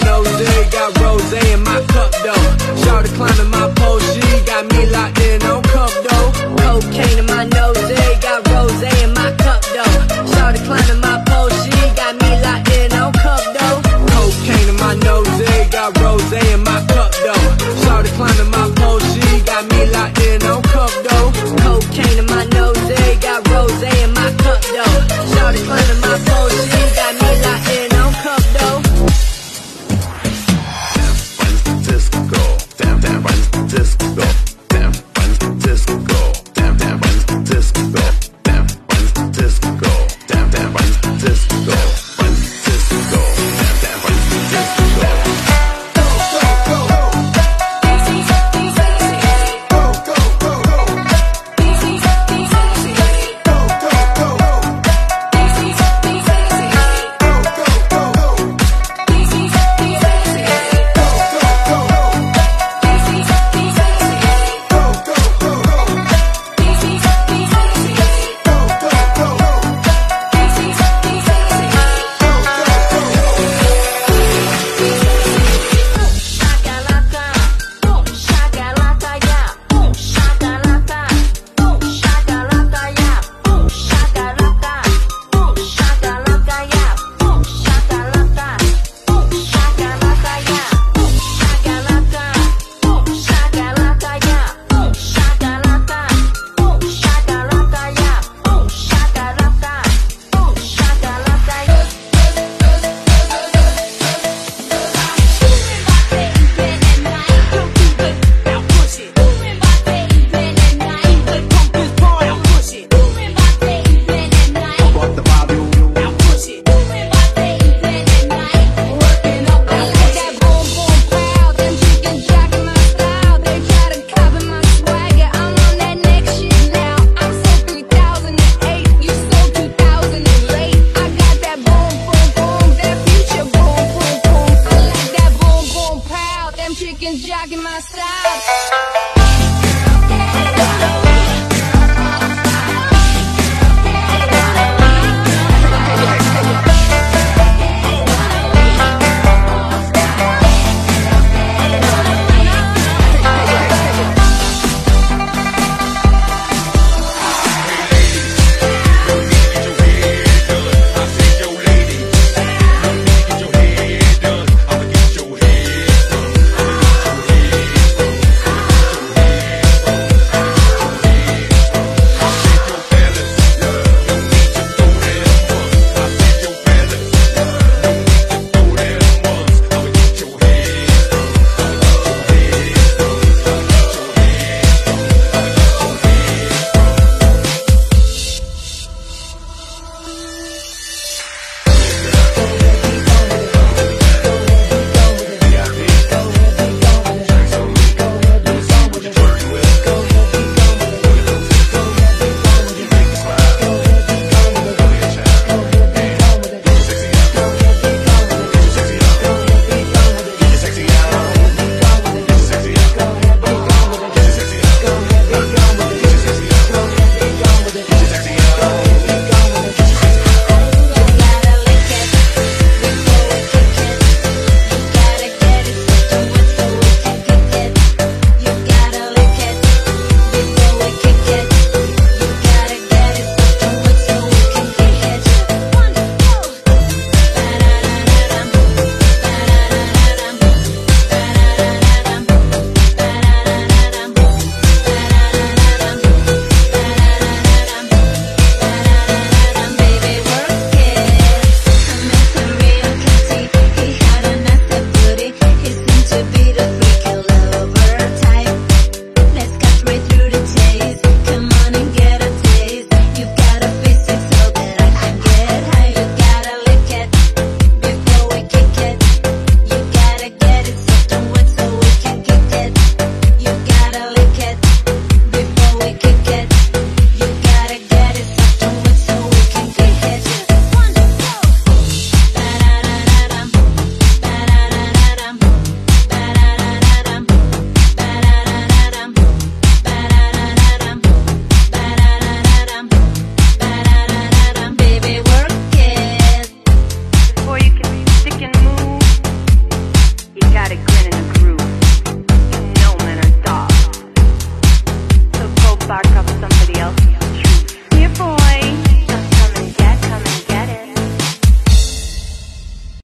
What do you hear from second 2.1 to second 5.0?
though. Shawty climbing my pole, she got me